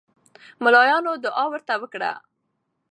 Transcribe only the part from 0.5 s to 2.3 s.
ملاینو دعا ورته وکړه.